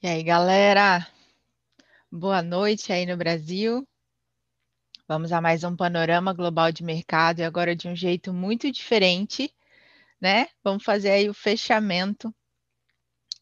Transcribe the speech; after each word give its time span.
E 0.00 0.06
aí, 0.06 0.22
galera? 0.22 1.04
Boa 2.10 2.40
noite 2.40 2.92
aí 2.92 3.04
no 3.04 3.16
Brasil. 3.16 3.84
Vamos 5.08 5.32
a 5.32 5.40
mais 5.40 5.64
um 5.64 5.74
panorama 5.74 6.32
global 6.32 6.70
de 6.70 6.84
mercado 6.84 7.40
e 7.40 7.42
agora 7.42 7.74
de 7.74 7.88
um 7.88 7.96
jeito 7.96 8.32
muito 8.32 8.70
diferente, 8.70 9.52
né? 10.20 10.46
Vamos 10.62 10.84
fazer 10.84 11.10
aí 11.10 11.28
o 11.28 11.34
fechamento. 11.34 12.32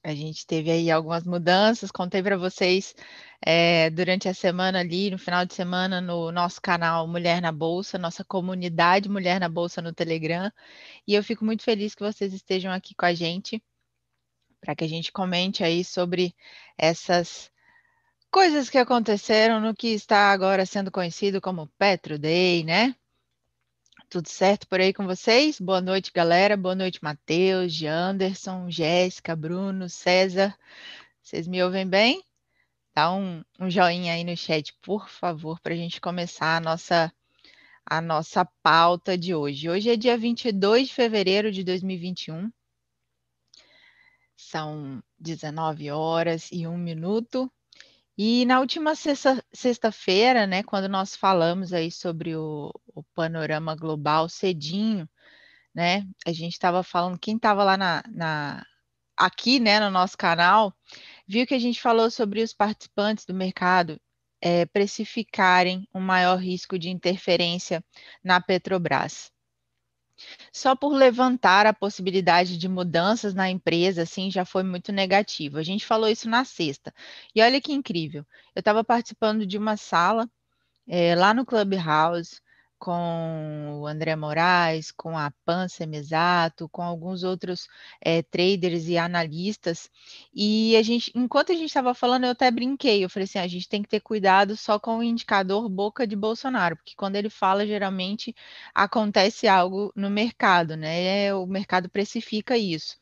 A 0.03 0.15
gente 0.15 0.47
teve 0.47 0.71
aí 0.71 0.91
algumas 0.91 1.25
mudanças, 1.27 1.91
contei 1.91 2.23
para 2.23 2.39
vocês 2.39 2.95
é, 3.45 3.91
durante 3.91 4.27
a 4.27 4.33
semana 4.33 4.81
ali, 4.81 5.11
no 5.11 5.19
final 5.19 5.45
de 5.45 5.53
semana, 5.53 6.01
no 6.01 6.33
nosso 6.33 6.63
canal 6.63 7.07
Mulher 7.07 7.43
na 7.43 7.53
Bolsa, 7.53 7.99
nossa 7.99 8.25
comunidade 8.25 9.11
Mulher 9.11 9.39
na 9.39 9.49
Bolsa 9.51 9.83
no 9.83 9.93
Telegram. 9.93 10.51
E 11.07 11.13
eu 11.13 11.23
fico 11.23 11.45
muito 11.45 11.63
feliz 11.63 11.95
que 11.95 12.03
vocês 12.03 12.33
estejam 12.33 12.73
aqui 12.73 12.95
com 12.95 13.05
a 13.05 13.13
gente 13.13 13.63
para 14.67 14.75
que 14.75 14.83
a 14.83 14.89
gente 14.89 15.13
comente 15.13 15.63
aí 15.63 15.85
sobre 15.85 16.35
essas 16.77 17.53
coisas 18.33 18.69
que 18.69 18.77
aconteceram 18.77 19.61
no 19.61 19.73
que 19.73 19.87
está 19.95 20.33
agora 20.33 20.67
sendo 20.67 20.91
conhecido 20.91 21.41
como 21.41 21.69
Petro 21.79 22.19
Day, 22.19 22.65
né? 22.65 22.93
Tudo 24.11 24.29
certo 24.29 24.67
por 24.67 24.81
aí 24.81 24.93
com 24.93 25.07
vocês? 25.07 25.61
Boa 25.61 25.81
noite, 25.81 26.11
galera. 26.13 26.57
Boa 26.57 26.75
noite, 26.75 26.99
Matheus, 27.01 27.81
Anderson, 27.85 28.69
Jéssica, 28.69 29.37
Bruno, 29.37 29.89
César. 29.89 30.53
Vocês 31.23 31.47
me 31.47 31.63
ouvem 31.63 31.87
bem? 31.87 32.21
Dá 32.93 33.13
um, 33.13 33.45
um 33.61 33.71
joinha 33.71 34.15
aí 34.15 34.25
no 34.25 34.37
chat, 34.37 34.75
por 34.83 35.09
favor, 35.09 35.61
para 35.61 35.75
a 35.75 35.77
gente 35.77 36.01
começar 36.01 36.57
a 36.57 36.61
nossa, 36.61 37.13
a 37.89 38.01
nossa 38.01 38.45
pauta 38.65 39.17
de 39.17 39.33
hoje. 39.33 39.71
Hoje 39.71 39.91
é 39.91 39.97
dia 39.97 40.19
22 40.19 40.89
de 40.89 40.95
fevereiro 40.95 41.53
de 41.53 41.63
2021. 41.63 42.51
São 44.37 45.03
19 45.19 45.91
horas 45.91 46.49
e 46.53 46.67
um 46.67 46.77
minuto. 46.77 47.51
E 48.19 48.45
na 48.47 48.61
última 48.61 48.95
sexta-feira, 48.95 50.47
né, 50.47 50.63
quando 50.63 50.89
nós 50.89 51.15
falamos 51.15 51.73
aí 51.73 51.91
sobre 51.91 52.35
o, 52.37 52.73
o 52.95 53.03
panorama 53.15 53.77
global 53.77 54.29
cedinho, 54.29 55.09
né, 55.75 56.07
a 56.27 56.33
gente 56.33 56.55
estava 56.55 56.83
falando, 56.83 57.19
quem 57.19 57.37
estava 57.37 57.63
lá 57.65 57.77
na, 57.77 58.03
na, 58.09 58.67
aqui, 59.17 59.61
né, 59.61 59.81
no 59.81 59.91
nosso 59.91 60.17
canal, 60.17 60.75
viu 61.29 61.47
que 61.47 61.55
a 61.55 61.59
gente 61.59 61.81
falou 61.81 62.11
sobre 62.11 62.43
os 62.43 62.55
participantes 62.55 63.27
do 63.27 63.35
mercado 63.35 64.01
é, 64.41 64.67
precificarem 64.67 65.89
um 65.95 66.01
maior 66.01 66.39
risco 66.39 66.79
de 66.79 66.91
interferência 66.91 67.85
na 68.25 68.41
Petrobras 68.41 69.31
só 70.53 70.75
por 70.75 70.93
levantar 70.93 71.67
a 71.67 71.73
possibilidade 71.75 72.57
de 72.59 72.69
mudanças 72.69 73.35
na 73.35 73.51
empresa, 73.51 74.03
assim, 74.03 74.31
já 74.31 74.45
foi 74.45 74.63
muito 74.63 74.93
negativo. 74.93 75.59
A 75.59 75.63
gente 75.63 75.87
falou 75.87 76.09
isso 76.09 76.29
na 76.29 76.45
sexta. 76.45 76.95
E 77.35 77.43
olha 77.43 77.61
que 77.61 77.73
incrível. 77.73 78.25
Eu 78.55 78.61
estava 78.61 78.85
participando 78.85 79.47
de 79.47 79.59
uma 79.59 79.77
sala 79.77 80.29
é, 80.89 81.15
lá 81.15 81.35
no 81.35 81.47
Clubhouse 81.47 82.41
com 82.79 83.81
o 83.81 83.87
André 83.87 84.15
Moraes, 84.17 84.91
com 84.93 85.17
a 85.17 85.31
Pan 85.45 85.69
Semizato, 85.69 86.69
com 86.69 86.83
alguns 86.83 87.23
outros 87.25 87.69
é, 88.01 88.23
traders 88.23 88.87
e 88.89 88.99
analistas. 88.99 89.91
E 90.35 90.77
a 90.77 90.83
gente, 90.83 91.11
enquanto 91.15 91.53
a 91.53 91.55
gente 91.55 91.67
estava 91.67 91.95
falando, 91.95 92.25
eu 92.25 92.31
até 92.31 92.51
brinquei. 92.51 93.05
Eu 93.05 93.11
falei 93.11 93.25
assim: 93.25 93.39
a 93.39 93.47
gente 93.49 93.69
tem 93.69 93.83
que 93.83 93.89
ter 93.89 94.01
cuidado 94.01 94.57
só 94.57 94.79
com 94.79 94.99
o 94.99 95.03
indicador 95.03 95.69
boca 95.69 96.07
de 96.07 96.17
Bolsonaro, 96.17 96.77
porque 96.77 96.95
quando 96.97 97.17
ele 97.17 97.31
fala, 97.31 97.67
geralmente 97.67 98.35
acontece 98.75 99.49
algo 99.49 99.93
no 99.97 100.11
mercado, 100.11 100.77
né? 100.77 101.35
O 101.35 101.47
mercado 101.47 101.89
precifica 101.91 102.57
isso. 102.59 102.97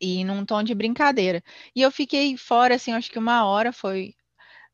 E 0.00 0.24
num 0.24 0.44
tom 0.44 0.62
de 0.62 0.74
brincadeira. 0.74 1.42
E 1.74 1.82
eu 1.82 1.90
fiquei 1.90 2.36
fora, 2.36 2.74
assim, 2.76 2.92
acho 2.92 3.10
que 3.10 3.18
uma 3.18 3.44
hora 3.46 3.72
foi 3.72 4.14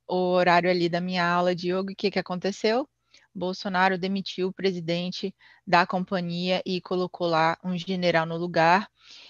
o 0.08 0.16
horário 0.32 0.70
ali 0.70 0.88
da 0.88 1.00
minha 1.00 1.26
aula 1.26 1.54
de 1.54 1.70
yoga. 1.72 1.92
O 1.92 1.96
que, 1.96 2.10
que 2.10 2.18
aconteceu? 2.18 2.88
Bolsonaro 3.34 3.98
demitiu 3.98 4.48
o 4.48 4.52
presidente 4.52 5.34
da 5.66 5.86
companhia 5.86 6.62
e 6.64 6.80
colocou 6.80 7.26
lá 7.26 7.58
um 7.64 7.76
general 7.76 8.26
no 8.26 8.36
lugar. 8.36 8.88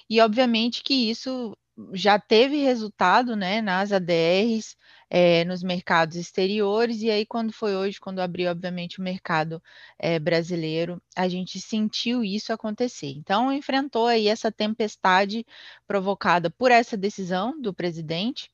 E 0.08 0.20
obviamente 0.20 0.82
que 0.82 1.10
isso 1.10 1.56
já 1.92 2.18
teve 2.18 2.58
resultado 2.58 3.34
né, 3.34 3.60
nas 3.60 3.92
ADRs, 3.92 4.76
é, 5.10 5.44
nos 5.44 5.62
mercados 5.62 6.16
exteriores, 6.16 7.02
e 7.02 7.10
aí 7.10 7.26
quando 7.26 7.52
foi 7.52 7.74
hoje, 7.74 8.00
quando 8.00 8.20
abriu, 8.20 8.50
obviamente, 8.50 9.00
o 9.00 9.02
mercado 9.02 9.62
é, 9.98 10.18
brasileiro, 10.18 11.02
a 11.16 11.28
gente 11.28 11.60
sentiu 11.60 12.22
isso 12.24 12.52
acontecer. 12.52 13.08
Então, 13.08 13.52
enfrentou 13.52 14.06
aí 14.06 14.28
essa 14.28 14.52
tempestade 14.52 15.44
provocada 15.86 16.50
por 16.50 16.70
essa 16.70 16.96
decisão 16.96 17.60
do 17.60 17.74
presidente, 17.74 18.50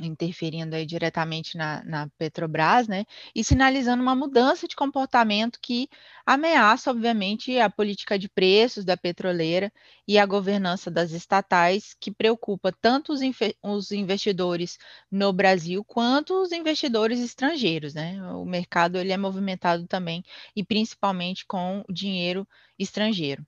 interferindo 0.00 0.74
aí 0.74 0.84
diretamente 0.86 1.56
na, 1.56 1.84
na, 1.84 2.08
Petrobras, 2.18 2.88
né, 2.88 3.04
e 3.34 3.44
sinalizando 3.44 4.02
uma 4.02 4.14
mudança 4.14 4.66
de 4.66 4.74
comportamento 4.76 5.58
que 5.60 5.88
ameaça, 6.26 6.90
obviamente, 6.90 7.58
a 7.58 7.70
política 7.70 8.18
de 8.18 8.28
preços 8.28 8.84
da 8.84 8.96
petroleira 8.96 9.72
e 10.06 10.18
a 10.18 10.26
governança 10.26 10.90
das 10.90 11.12
estatais, 11.12 11.94
que 12.00 12.10
preocupa 12.10 12.72
tanto 12.72 13.12
os, 13.12 13.20
os 13.62 13.92
investidores 13.92 14.78
no 15.10 15.32
Brasil 15.32 15.84
quanto 15.84 16.42
os 16.42 16.52
investidores 16.52 17.20
estrangeiros, 17.20 17.94
né, 17.94 18.20
o 18.32 18.44
mercado 18.44 18.98
ele 18.98 19.12
é 19.12 19.16
movimentado 19.16 19.86
também 19.86 20.24
e 20.56 20.64
principalmente 20.64 21.46
com 21.46 21.84
dinheiro 21.88 22.46
estrangeiro. 22.78 23.46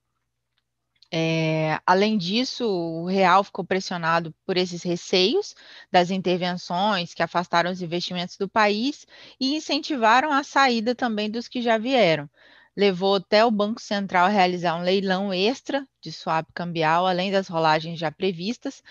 É, 1.12 1.80
além 1.86 2.18
disso, 2.18 2.66
o 2.68 3.06
real 3.06 3.44
ficou 3.44 3.64
pressionado 3.64 4.34
por 4.44 4.56
esses 4.56 4.82
receios 4.82 5.54
das 5.90 6.10
intervenções 6.10 7.14
que 7.14 7.22
afastaram 7.22 7.70
os 7.70 7.80
investimentos 7.80 8.36
do 8.36 8.48
país 8.48 9.06
e 9.40 9.56
incentivaram 9.56 10.32
a 10.32 10.42
saída 10.42 10.94
também 10.94 11.30
dos 11.30 11.48
que 11.48 11.62
já 11.62 11.78
vieram. 11.78 12.28
Levou 12.76 13.16
até 13.16 13.44
o 13.44 13.50
Banco 13.50 13.80
Central 13.80 14.26
a 14.26 14.28
realizar 14.28 14.76
um 14.76 14.82
leilão 14.82 15.32
extra 15.32 15.86
de 16.00 16.12
swap 16.12 16.46
cambial, 16.52 17.06
além 17.06 17.30
das 17.30 17.48
rolagens 17.48 17.98
já 17.98 18.10
previstas, 18.10 18.82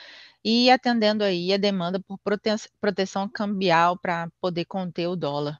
e 0.43 0.71
atendendo 0.71 1.23
aí 1.23 1.53
a 1.53 1.57
demanda 1.57 1.99
por 1.99 2.17
proteção 2.81 3.29
cambial 3.29 3.97
para 3.97 4.29
poder 4.41 4.65
conter 4.65 5.07
o 5.07 5.15
dólar 5.15 5.59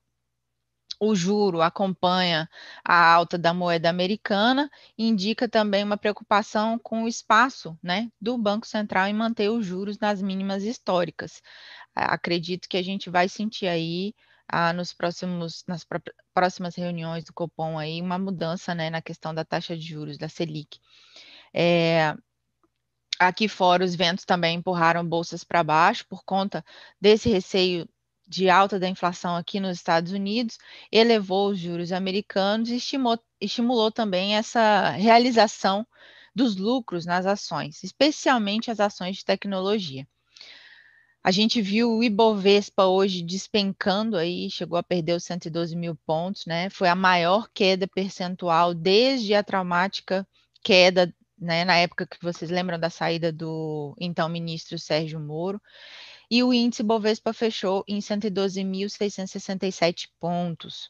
o 1.00 1.16
juro 1.16 1.62
acompanha 1.62 2.50
a 2.84 3.14
alta 3.14 3.38
da 3.38 3.54
moeda 3.54 3.90
americana 3.90 4.70
e 4.98 5.08
indica 5.08 5.48
também 5.48 5.84
uma 5.84 5.98
preocupação 5.98 6.80
com 6.80 7.04
o 7.04 7.08
espaço 7.08 7.78
né, 7.82 8.10
do 8.20 8.38
Banco 8.38 8.66
Central 8.68 9.08
em 9.08 9.14
manter 9.14 9.50
os 9.50 9.66
juros 9.66 10.00
nas 10.00 10.22
mínimas 10.22 10.64
históricas. 10.64 11.42
Acredito 11.94 12.68
que 12.70 12.78
a 12.78 12.84
gente 12.84 13.10
vai 13.10 13.30
sentir 13.30 13.68
aí 13.68 14.14
ah, 14.48 14.74
nos 14.74 14.94
próximos, 14.94 15.64
nas 15.68 15.86
próximas 16.34 16.76
reuniões 16.76 17.24
do 17.24 17.34
Copom 17.34 17.78
aí 17.78 18.02
uma 18.02 18.18
mudança 18.20 18.76
né, 18.76 18.90
na 18.90 19.02
questão 19.02 19.34
da 19.34 19.46
taxa 19.46 19.76
de 19.76 19.84
juros 19.84 20.18
da 20.18 20.30
Selic. 20.30 20.80
É, 21.54 22.16
aqui 23.20 23.48
fora, 23.48 23.84
os 23.84 23.96
ventos 23.96 24.26
também 24.26 24.58
empurraram 24.58 25.08
bolsas 25.08 25.44
para 25.44 25.64
baixo 25.64 26.06
por 26.08 26.24
conta 26.24 26.64
desse 27.00 27.30
receio 27.30 27.88
de 28.28 28.50
alta 28.50 28.80
da 28.80 28.88
inflação 28.88 29.36
aqui 29.36 29.60
nos 29.60 29.78
Estados 29.78 30.12
Unidos 30.12 30.58
elevou 30.92 31.50
os 31.50 31.60
juros 31.60 31.92
americanos 31.92 32.70
e 32.70 32.78
estimulou, 32.78 33.20
estimulou 33.40 33.92
também 33.92 34.36
essa 34.36 34.90
realização 34.92 35.86
dos 36.34 36.58
lucros 36.58 37.06
nas 37.06 37.26
ações, 37.26 37.84
especialmente 37.84 38.70
as 38.70 38.80
ações 38.80 39.18
de 39.18 39.26
tecnologia. 39.26 40.08
A 41.24 41.32
gente 41.32 41.60
viu 41.60 41.92
o 41.92 42.04
Ibovespa 42.04 42.86
hoje 42.86 43.24
despencando 43.24 44.16
aí, 44.16 44.48
chegou 44.50 44.78
a 44.78 44.84
perder 44.84 45.14
os 45.14 45.24
112 45.24 45.76
mil 45.76 45.96
pontos, 46.06 46.46
né? 46.46 46.70
Foi 46.70 46.88
a 46.88 46.94
maior 46.94 47.50
queda 47.52 47.88
percentual 47.88 48.76
desde 48.76 49.34
a 49.34 49.42
traumática 49.42 50.28
queda, 50.64 51.12
né? 51.40 51.66
Na 51.66 51.78
época 51.78 52.06
que 52.06 52.22
vocês 52.22 52.52
lembram 52.52 52.80
da 52.80 52.92
saída 52.92 53.32
do 53.32 53.96
então 54.00 54.30
ministro 54.30 54.78
Sérgio 54.78 55.20
Moro 55.20 55.60
e 56.30 56.44
o 56.44 56.54
índice 56.54 56.84
Bovespa 56.84 57.34
fechou 57.34 57.84
em 57.88 58.00
112.667 58.00 60.10
pontos. 60.20 60.90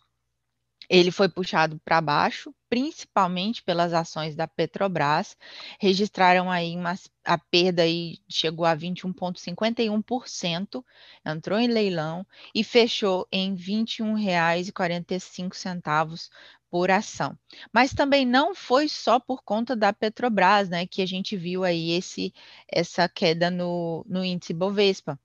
Ele 0.90 1.12
foi 1.12 1.28
puxado 1.28 1.78
para 1.84 2.00
baixo, 2.02 2.56
principalmente 2.70 3.62
pelas 3.64 3.92
ações 3.94 4.36
da 4.36 4.48
Petrobras, 4.48 5.36
registraram 5.80 6.52
aí 6.52 6.76
uma, 6.76 6.94
a 7.24 7.38
perda 7.38 7.84
aí 7.84 8.18
chegou 8.30 8.66
a 8.66 8.76
21,51%, 8.76 10.84
entrou 11.26 11.60
em 11.60 11.68
leilão 11.68 12.28
e 12.54 12.62
fechou 12.64 13.28
em 13.32 13.56
R$ 13.56 13.86
21,45 13.86 16.30
por 16.70 16.92
ação. 16.92 17.38
Mas 17.74 17.94
também 17.94 18.26
não 18.26 18.54
foi 18.54 18.90
só 18.90 19.20
por 19.20 19.42
conta 19.44 19.76
da 19.76 19.94
Petrobras, 19.94 20.70
né, 20.70 20.86
que 20.86 21.02
a 21.02 21.06
gente 21.06 21.36
viu 21.38 21.64
aí 21.64 21.92
esse, 21.92 22.34
essa 22.72 23.10
queda 23.10 23.50
no, 23.50 24.06
no 24.08 24.24
índice 24.24 24.54
Bovespa 24.54 25.20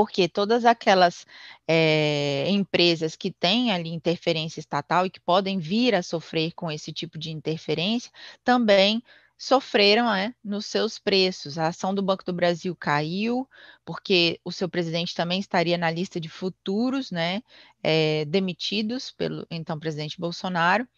porque 0.00 0.26
todas 0.26 0.64
aquelas 0.64 1.26
é, 1.68 2.46
empresas 2.48 3.14
que 3.16 3.30
têm 3.30 3.70
ali 3.70 3.90
interferência 3.90 4.58
estatal 4.58 5.04
e 5.04 5.10
que 5.10 5.20
podem 5.20 5.58
vir 5.58 5.94
a 5.94 6.02
sofrer 6.02 6.54
com 6.54 6.72
esse 6.72 6.90
tipo 6.90 7.18
de 7.18 7.30
interferência 7.30 8.10
também 8.42 9.02
sofreram 9.36 10.10
é, 10.10 10.34
nos 10.42 10.64
seus 10.64 10.98
preços. 10.98 11.58
A 11.58 11.66
ação 11.66 11.94
do 11.94 12.00
Banco 12.00 12.24
do 12.24 12.32
Brasil 12.32 12.74
caiu, 12.74 13.46
porque 13.84 14.40
o 14.42 14.50
seu 14.50 14.70
presidente 14.70 15.14
também 15.14 15.38
estaria 15.38 15.76
na 15.76 15.90
lista 15.90 16.18
de 16.18 16.30
futuros 16.30 17.10
né, 17.10 17.42
é, 17.82 18.24
demitidos 18.24 19.10
pelo 19.10 19.46
então 19.50 19.78
presidente 19.78 20.18
Bolsonaro. 20.18 20.88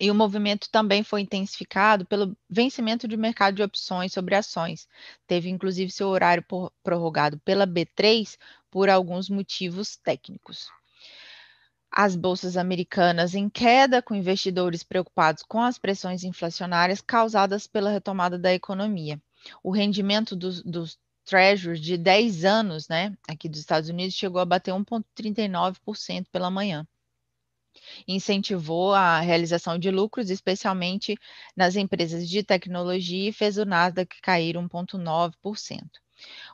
E 0.00 0.10
o 0.10 0.14
movimento 0.14 0.70
também 0.70 1.02
foi 1.02 1.20
intensificado 1.20 2.06
pelo 2.06 2.34
vencimento 2.48 3.06
de 3.06 3.18
mercado 3.18 3.56
de 3.56 3.62
opções 3.62 4.14
sobre 4.14 4.34
ações. 4.34 4.88
Teve 5.26 5.50
inclusive 5.50 5.90
seu 5.90 6.08
horário 6.08 6.42
prorrogado 6.82 7.38
pela 7.40 7.66
B3 7.66 8.38
por 8.70 8.88
alguns 8.88 9.28
motivos 9.28 9.96
técnicos. 9.98 10.70
As 11.92 12.16
bolsas 12.16 12.56
americanas 12.56 13.34
em 13.34 13.50
queda, 13.50 14.00
com 14.00 14.14
investidores 14.14 14.82
preocupados 14.82 15.42
com 15.42 15.60
as 15.60 15.76
pressões 15.76 16.24
inflacionárias 16.24 17.02
causadas 17.02 17.66
pela 17.66 17.90
retomada 17.90 18.38
da 18.38 18.54
economia. 18.54 19.20
O 19.62 19.70
rendimento 19.70 20.34
dos, 20.34 20.62
dos 20.62 20.98
de 21.78 21.96
10 21.96 22.44
anos, 22.44 22.88
né, 22.88 23.16
aqui 23.28 23.48
dos 23.48 23.60
Estados 23.60 23.88
Unidos, 23.88 24.16
chegou 24.16 24.40
a 24.40 24.44
bater 24.44 24.72
1,39% 24.72 26.26
pela 26.32 26.50
manhã. 26.50 26.86
Incentivou 28.06 28.92
a 28.94 29.20
realização 29.20 29.78
de 29.78 29.90
lucros, 29.90 30.30
especialmente 30.30 31.16
nas 31.56 31.76
empresas 31.76 32.28
de 32.28 32.42
tecnologia, 32.42 33.28
e 33.28 33.32
fez 33.32 33.58
o 33.58 33.64
Nasdaq 33.64 34.20
cair 34.20 34.56
1,9%. 34.56 35.82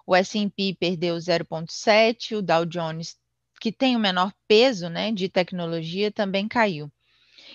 O 0.06 0.14
S&P 0.14 0.76
perdeu 0.78 1.16
0,7%, 1.16 2.38
o 2.38 2.42
Dow 2.42 2.64
Jones 2.64 3.16
que 3.60 3.72
tem 3.72 3.96
o 3.96 3.98
menor 3.98 4.32
peso 4.46 4.88
né, 4.88 5.10
de 5.12 5.28
tecnologia 5.28 6.10
também 6.10 6.46
caiu. 6.48 6.90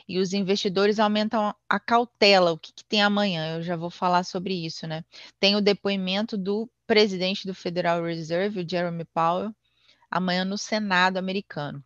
E 0.08 0.20
os 0.20 0.34
investidores 0.34 1.00
aumentam 1.00 1.54
a 1.70 1.80
cautela. 1.80 2.52
O 2.52 2.58
que, 2.58 2.74
que, 2.74 2.84
tem 2.84 3.02
amanhã? 3.02 3.58
Eu 3.58 3.64
já 3.64 3.76
vou 3.76 3.90
falar 3.90 4.24
sobre 4.24 4.54
isso, 4.54 4.88
né? 4.88 5.04
Tem 5.40 5.56
o 5.56 5.62
depoimento 5.62 6.38
do 6.38 6.70
presidente 6.88 7.46
do 7.48 7.54
Federal 7.54 8.04
Reserve, 8.04 8.62
o 8.62 8.70
Jeremy 8.70 9.06
Powell, 9.06 9.54
amanhã 10.10 10.44
no 10.44 10.58
Senado 10.58 11.18
americano. 11.18 11.84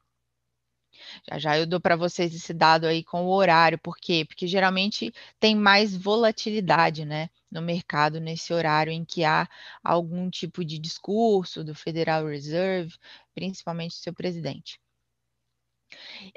Já 1.29 1.37
já 1.39 1.57
eu 1.59 1.65
dou 1.67 1.79
para 1.79 1.95
vocês 1.95 2.33
esse 2.33 2.53
dado 2.53 2.85
aí 2.87 3.03
com 3.03 3.25
o 3.25 3.29
horário, 3.33 3.77
por 3.79 3.97
quê? 3.97 4.25
Porque 4.27 4.47
geralmente 4.47 5.13
tem 5.39 5.55
mais 5.55 5.95
volatilidade, 5.95 7.05
né, 7.05 7.29
no 7.51 7.61
mercado 7.61 8.19
nesse 8.19 8.53
horário 8.53 8.91
em 8.91 9.03
que 9.05 9.23
há 9.23 9.47
algum 9.83 10.29
tipo 10.29 10.63
de 10.65 10.77
discurso 10.79 11.63
do 11.63 11.73
Federal 11.75 12.25
Reserve, 12.27 12.93
principalmente 13.33 13.91
do 13.97 14.01
seu 14.03 14.13
presidente. 14.13 14.79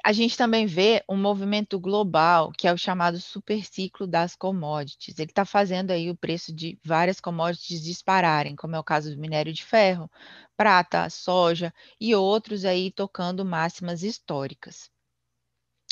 A 0.04 0.12
gente 0.12 0.36
também 0.36 0.66
vê 0.66 1.04
um 1.08 1.16
movimento 1.16 1.78
global, 1.78 2.50
que 2.52 2.66
é 2.66 2.72
o 2.72 2.78
chamado 2.78 3.20
superciclo 3.20 4.06
das 4.06 4.34
commodities. 4.34 5.18
Ele 5.18 5.30
está 5.30 5.44
fazendo 5.44 5.90
aí 5.90 6.10
o 6.10 6.16
preço 6.16 6.52
de 6.52 6.78
várias 6.84 7.20
commodities 7.20 7.82
dispararem, 7.82 8.56
como 8.56 8.74
é 8.74 8.78
o 8.78 8.84
caso 8.84 9.14
do 9.14 9.20
minério 9.20 9.52
de 9.52 9.64
ferro, 9.64 10.10
prata, 10.56 11.08
soja 11.10 11.72
e 12.00 12.14
outros 12.14 12.64
aí 12.64 12.90
tocando 12.90 13.44
máximas 13.44 14.02
históricas. 14.02 14.90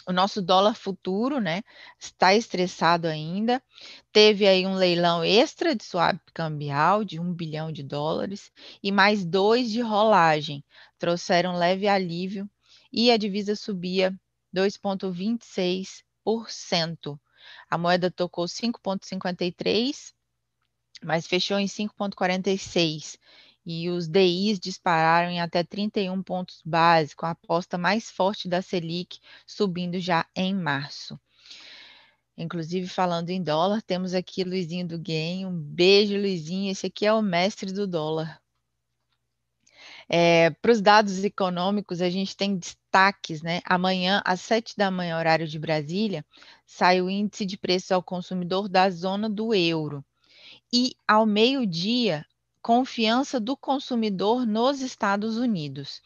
O 0.09 0.13
nosso 0.13 0.41
dólar 0.41 0.75
futuro, 0.75 1.41
né, 1.41 1.63
está 1.99 2.35
estressado 2.35 3.09
ainda. 3.09 3.63
Teve 4.13 4.47
aí 4.47 4.67
um 4.67 4.75
leilão 4.75 5.25
extra 5.25 5.75
de 5.75 5.85
swap 5.85 6.21
cambial 6.33 7.05
de 7.05 7.19
um 7.21 7.33
bilhão 7.33 7.73
de 7.73 7.83
dólares 7.83 8.53
e 8.83 8.93
mais 8.93 9.25
dois 9.25 9.71
de 9.71 9.81
rolagem. 9.81 10.65
Trouxeram 10.99 11.57
leve 11.57 11.89
alívio 11.89 12.49
e 12.97 13.13
a 13.13 13.19
divisa 13.19 13.55
subia 13.55 14.19
2,26%. 14.57 17.21
A 17.71 17.79
moeda 17.79 18.11
tocou 18.11 18.47
5,53, 18.47 20.13
mas 21.05 21.27
fechou 21.27 21.59
em 21.59 21.67
5,46 21.67 23.19
e 23.67 23.91
os 23.91 24.09
DIs 24.09 24.59
dispararam 24.61 25.29
em 25.29 25.41
até 25.41 25.65
31 25.65 26.23
pontos 26.23 26.63
base, 26.65 27.17
com 27.17 27.27
a 27.27 27.31
aposta 27.31 27.77
mais 27.77 28.11
forte 28.11 28.49
da 28.49 28.63
Selic 28.63 29.19
subindo 29.45 29.99
já 29.99 30.25
em 30.35 30.55
março. 30.55 31.19
Inclusive, 32.39 32.87
falando 32.87 33.31
em 33.31 33.43
dólar, 33.43 33.83
temos 33.83 34.15
aqui 34.15 34.45
Luizinho 34.45 34.87
do 34.87 34.99
Game. 34.99 35.47
Um 35.47 35.59
beijo, 35.59 36.17
Luizinho. 36.17 36.71
Esse 36.71 36.87
aqui 36.87 37.07
é 37.07 37.13
o 37.13 37.23
mestre 37.23 37.73
do 37.73 37.87
dólar. 37.87 38.41
É, 40.09 40.51
Para 40.51 40.71
os 40.71 40.81
dados 40.81 41.25
econômicos, 41.25 42.01
a 42.01 42.11
gente 42.11 42.37
tem 42.37 42.59
destaques, 42.97 43.43
né? 43.43 43.61
Amanhã, 43.67 44.23
às 44.25 44.41
7 44.41 44.75
da 44.77 44.91
manhã, 44.91 45.19
horário 45.19 45.47
de 45.47 45.59
Brasília, 45.59 46.25
sai 46.65 47.03
o 47.03 47.11
índice 47.11 47.45
de 47.45 47.59
preços 47.59 47.93
ao 47.93 48.03
consumidor 48.03 48.69
da 48.69 48.89
zona 48.89 49.29
do 49.29 49.55
euro. 49.55 50.03
E 50.73 50.95
ao 51.07 51.27
meio-dia, 51.27 52.25
confiança 52.63 53.39
do 53.39 53.57
consumidor 53.57 54.47
nos 54.47 54.81
Estados 54.81 55.37
Unidos. 55.37 56.01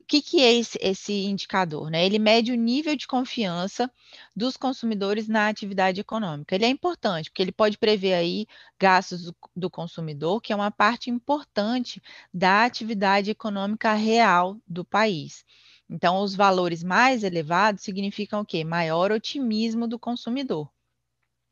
O 0.00 0.04
que, 0.04 0.20
que 0.20 0.40
é 0.40 0.54
esse, 0.54 0.78
esse, 0.80 1.12
indicador? 1.24 1.90
Né? 1.90 2.04
Ele 2.04 2.18
mede 2.18 2.50
o 2.50 2.56
nível 2.56 2.96
de 2.96 3.06
confiança 3.06 3.90
dos 4.34 4.56
consumidores 4.56 5.28
na 5.28 5.48
atividade 5.48 6.00
econômica. 6.00 6.54
Ele 6.54 6.64
é 6.64 6.68
importante, 6.68 7.30
porque 7.30 7.42
ele 7.42 7.52
pode 7.52 7.78
prever 7.78 8.14
aí 8.14 8.46
gastos 8.78 9.24
do, 9.24 9.36
do 9.54 9.70
consumidor, 9.70 10.40
que 10.40 10.52
é 10.52 10.56
uma 10.56 10.70
parte 10.70 11.08
importante 11.08 12.02
da 12.32 12.64
atividade 12.64 13.30
econômica 13.30 13.92
real 13.94 14.56
do 14.66 14.84
país. 14.84 15.44
Então, 15.92 16.22
os 16.22 16.34
valores 16.34 16.82
mais 16.82 17.22
elevados 17.22 17.82
significam 17.82 18.40
o 18.40 18.46
quê? 18.46 18.64
Maior 18.64 19.12
otimismo 19.12 19.86
do 19.86 19.98
consumidor. 19.98 20.70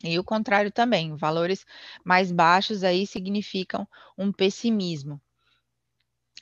E 0.02 0.18
o 0.18 0.24
contrário 0.24 0.72
também, 0.72 1.14
valores 1.14 1.66
mais 2.02 2.32
baixos 2.32 2.82
aí 2.82 3.06
significam 3.06 3.86
um 4.16 4.32
pessimismo. 4.32 5.20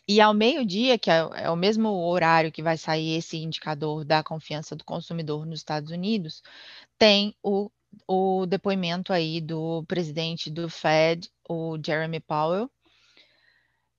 E 0.06 0.20
ao 0.20 0.32
meio-dia, 0.32 0.96
que 0.96 1.10
é, 1.10 1.28
é, 1.34 1.50
o 1.50 1.56
mesmo 1.56 1.88
horário 1.88 2.52
que 2.52 2.62
vai 2.62 2.76
sair 2.78 3.16
esse 3.16 3.36
indicador 3.38 4.04
da 4.04 4.22
confiança 4.22 4.76
do 4.76 4.84
consumidor 4.84 5.44
nos 5.44 5.58
Estados 5.58 5.90
Unidos, 5.90 6.40
tem 6.96 7.34
o, 7.42 7.68
o 8.06 8.46
depoimento 8.46 9.12
aí 9.12 9.40
do 9.40 9.82
presidente 9.88 10.50
do 10.50 10.70
Fed, 10.70 11.28
o 11.48 11.76
Jeremy 11.84 12.20
Powell, 12.20 12.70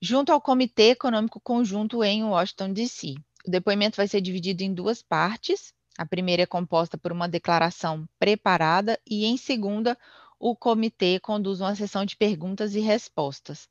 junto 0.00 0.32
ao 0.32 0.40
Comitê 0.40 0.92
Econômico 0.92 1.38
Conjunto 1.38 2.02
em 2.02 2.24
Washington, 2.24 2.72
D.C. 2.72 3.14
O 3.46 3.50
depoimento 3.50 3.96
vai 3.96 4.06
ser 4.06 4.20
dividido 4.20 4.62
em 4.62 4.72
duas 4.72 5.02
partes. 5.02 5.72
A 5.98 6.06
primeira 6.06 6.42
é 6.42 6.46
composta 6.46 6.96
por 6.96 7.12
uma 7.12 7.28
declaração 7.28 8.08
preparada 8.18 8.98
e, 9.06 9.24
em 9.26 9.36
segunda, 9.36 9.98
o 10.38 10.56
comitê 10.56 11.20
conduz 11.20 11.60
uma 11.60 11.74
sessão 11.74 12.04
de 12.04 12.16
perguntas 12.16 12.74
e 12.74 12.80
respostas. 12.80 13.68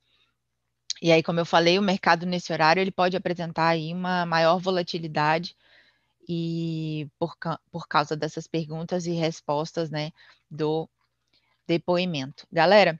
E 1.01 1.11
aí, 1.11 1.23
como 1.23 1.39
eu 1.39 1.45
falei, 1.45 1.79
o 1.79 1.81
mercado 1.81 2.25
nesse 2.25 2.51
horário 2.51 2.81
ele 2.81 2.91
pode 2.91 3.15
apresentar 3.15 3.69
aí 3.69 3.93
uma 3.93 4.25
maior 4.25 4.59
volatilidade 4.59 5.55
e 6.27 7.09
por, 7.17 7.35
por 7.71 7.87
causa 7.87 8.15
dessas 8.15 8.45
perguntas 8.45 9.07
e 9.07 9.11
respostas, 9.11 9.89
né, 9.89 10.11
do 10.51 10.87
depoimento. 11.65 12.45
Galera, 12.51 12.99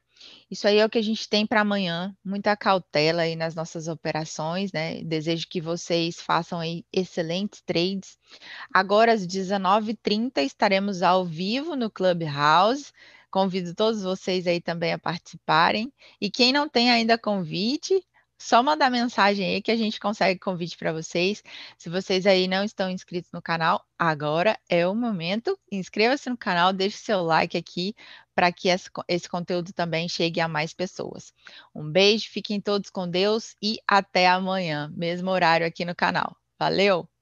isso 0.49 0.67
aí 0.67 0.77
é 0.77 0.85
o 0.85 0.89
que 0.89 0.97
a 0.97 1.03
gente 1.03 1.29
tem 1.29 1.45
para 1.45 1.61
amanhã. 1.61 2.15
Muita 2.23 2.55
cautela 2.57 3.21
aí 3.23 3.35
nas 3.35 3.55
nossas 3.55 3.87
operações, 3.87 4.71
né? 4.71 5.03
Desejo 5.03 5.47
que 5.47 5.61
vocês 5.61 6.19
façam 6.19 6.59
aí 6.59 6.83
excelentes 6.91 7.61
trades. 7.61 8.17
Agora 8.73 9.13
às 9.13 9.25
19h30 9.25 10.39
estaremos 10.39 11.03
ao 11.03 11.25
vivo 11.25 11.75
no 11.75 11.89
Clubhouse. 11.89 12.91
Convido 13.31 13.75
todos 13.75 14.01
vocês 14.01 14.47
aí 14.47 14.59
também 14.59 14.91
a 14.91 14.97
participarem. 14.97 15.93
E 16.19 16.31
quem 16.31 16.51
não 16.51 16.67
tem 16.67 16.89
ainda 16.89 17.17
convite, 17.17 18.03
só 18.41 18.63
mandar 18.63 18.89
mensagem 18.89 19.45
aí 19.55 19.61
que 19.61 19.71
a 19.71 19.75
gente 19.75 19.99
consegue 19.99 20.39
convite 20.39 20.77
para 20.77 20.93
vocês. 20.93 21.43
Se 21.77 21.89
vocês 21.89 22.25
aí 22.25 22.47
não 22.47 22.63
estão 22.63 22.89
inscritos 22.89 23.31
no 23.33 23.41
canal, 23.41 23.85
agora 23.97 24.57
é 24.69 24.87
o 24.87 24.95
momento. 24.95 25.59
Inscreva-se 25.69 26.29
no 26.29 26.37
canal, 26.37 26.71
deixe 26.71 26.97
seu 26.97 27.21
like 27.21 27.57
aqui 27.57 27.93
para 28.33 28.51
que 28.51 28.69
esse, 28.69 29.29
conteúdo 29.29 29.73
também 29.73 30.07
chegue 30.07 30.39
a 30.39 30.47
mais 30.47 30.73
pessoas. 30.73 31.33
Um 31.75 31.91
beijo, 31.91 32.29
fiquem 32.29 32.61
todos 32.61 32.89
com 32.89 33.09
Deus 33.09 33.55
e 33.61 33.77
até 33.85 34.27
amanhã, 34.27 34.89
mesmo 34.95 35.29
horário 35.29 35.67
aqui 35.67 35.83
no 35.83 35.93
canal. 35.93 36.35
Valeu! 36.57 37.18